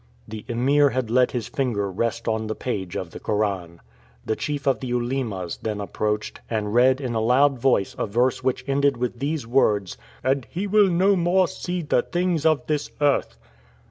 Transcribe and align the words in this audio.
The 0.27 0.43
Emir 0.47 0.89
had 0.89 1.11
let 1.11 1.29
his 1.29 1.47
finger 1.47 1.91
rest 1.91 2.27
on 2.27 2.47
the 2.47 2.55
page 2.55 2.95
of 2.95 3.11
the 3.11 3.19
Koran. 3.19 3.81
The 4.25 4.35
chief 4.35 4.65
of 4.65 4.79
the 4.79 4.89
Ulemas 4.93 5.59
then 5.61 5.79
approached, 5.79 6.41
and 6.49 6.73
read 6.73 6.99
in 6.99 7.13
a 7.13 7.21
loud 7.21 7.59
voice 7.59 7.95
a 7.99 8.07
verse 8.07 8.43
which 8.43 8.67
ended 8.67 8.97
with 8.97 9.19
these 9.19 9.45
words, 9.45 9.99
"And 10.23 10.47
he 10.49 10.65
will 10.65 10.87
no 10.89 11.15
more 11.15 11.47
see 11.47 11.83
the 11.83 12.01
things 12.01 12.47
of 12.47 12.65
this 12.65 12.89
earth." 12.99 13.37